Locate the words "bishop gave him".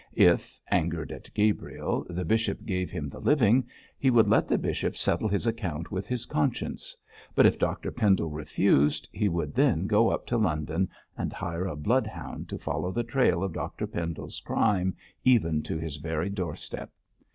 2.25-3.07